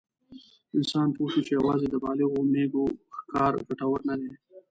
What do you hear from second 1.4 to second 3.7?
چې یواځې د بالغو مېږو ښکار